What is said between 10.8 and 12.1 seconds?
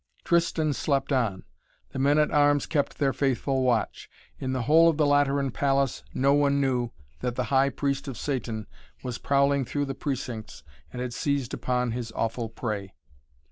and had seized upon